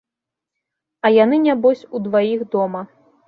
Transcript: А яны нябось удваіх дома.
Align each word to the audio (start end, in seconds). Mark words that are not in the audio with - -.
А 1.05 1.11
яны 1.23 1.39
нябось 1.47 1.85
удваіх 1.99 2.39
дома. 2.57 2.81